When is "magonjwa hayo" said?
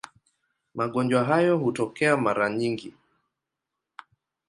0.75-1.57